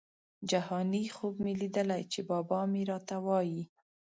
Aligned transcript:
جهاني 0.49 1.03
خوب 1.15 1.35
مي 1.43 1.53
لیدلی 1.61 2.03
چي 2.11 2.19
بابا 2.29 2.59
مي 2.71 2.81
راته 2.89 3.17
وايی 3.25 3.61